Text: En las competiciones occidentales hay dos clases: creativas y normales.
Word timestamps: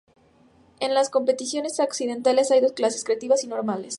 En 0.79 0.95
las 0.95 1.11
competiciones 1.11 1.79
occidentales 1.79 2.49
hay 2.49 2.59
dos 2.59 2.71
clases: 2.73 3.03
creativas 3.03 3.43
y 3.43 3.47
normales. 3.47 3.89